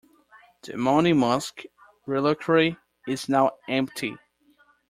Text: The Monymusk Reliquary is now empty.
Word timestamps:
The 0.63 0.73
Monymusk 0.73 1.67
Reliquary 2.07 2.75
is 3.07 3.29
now 3.29 3.51
empty. 3.69 4.15